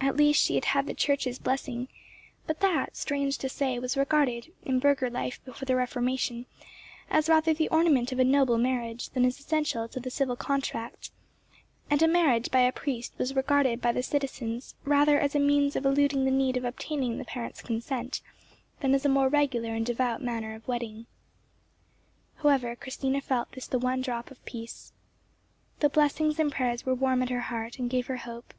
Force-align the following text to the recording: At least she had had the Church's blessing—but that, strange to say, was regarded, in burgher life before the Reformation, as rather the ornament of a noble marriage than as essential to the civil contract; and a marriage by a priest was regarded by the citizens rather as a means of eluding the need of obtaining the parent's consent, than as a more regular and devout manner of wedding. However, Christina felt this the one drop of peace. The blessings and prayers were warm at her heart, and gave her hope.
At 0.00 0.16
least 0.16 0.42
she 0.42 0.56
had 0.56 0.64
had 0.64 0.86
the 0.86 0.94
Church's 0.94 1.38
blessing—but 1.38 2.58
that, 2.58 2.96
strange 2.96 3.38
to 3.38 3.48
say, 3.48 3.78
was 3.78 3.96
regarded, 3.96 4.52
in 4.64 4.80
burgher 4.80 5.08
life 5.08 5.38
before 5.44 5.64
the 5.64 5.76
Reformation, 5.76 6.46
as 7.08 7.28
rather 7.28 7.54
the 7.54 7.68
ornament 7.68 8.10
of 8.10 8.18
a 8.18 8.24
noble 8.24 8.58
marriage 8.58 9.10
than 9.10 9.24
as 9.24 9.38
essential 9.38 9.86
to 9.86 10.00
the 10.00 10.10
civil 10.10 10.34
contract; 10.34 11.12
and 11.88 12.02
a 12.02 12.08
marriage 12.08 12.50
by 12.50 12.62
a 12.62 12.72
priest 12.72 13.14
was 13.16 13.36
regarded 13.36 13.80
by 13.80 13.92
the 13.92 14.02
citizens 14.02 14.74
rather 14.82 15.20
as 15.20 15.36
a 15.36 15.38
means 15.38 15.76
of 15.76 15.86
eluding 15.86 16.24
the 16.24 16.32
need 16.32 16.56
of 16.56 16.64
obtaining 16.64 17.18
the 17.18 17.24
parent's 17.24 17.62
consent, 17.62 18.22
than 18.80 18.92
as 18.92 19.04
a 19.06 19.08
more 19.08 19.28
regular 19.28 19.72
and 19.72 19.86
devout 19.86 20.20
manner 20.20 20.56
of 20.56 20.66
wedding. 20.66 21.06
However, 22.38 22.74
Christina 22.74 23.20
felt 23.20 23.52
this 23.52 23.68
the 23.68 23.78
one 23.78 24.00
drop 24.00 24.32
of 24.32 24.44
peace. 24.46 24.92
The 25.78 25.88
blessings 25.90 26.40
and 26.40 26.50
prayers 26.50 26.84
were 26.84 26.96
warm 26.96 27.22
at 27.22 27.30
her 27.30 27.42
heart, 27.42 27.78
and 27.78 27.88
gave 27.88 28.08
her 28.08 28.16
hope. 28.16 28.52